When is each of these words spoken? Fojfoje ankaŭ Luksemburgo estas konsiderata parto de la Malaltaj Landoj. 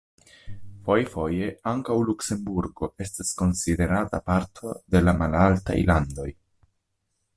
Fojfoje 0.85 1.49
ankaŭ 1.71 1.97
Luksemburgo 2.07 2.89
estas 3.05 3.35
konsiderata 3.43 4.21
parto 4.31 4.75
de 4.97 5.03
la 5.05 5.15
Malaltaj 5.23 5.77
Landoj. 5.93 6.31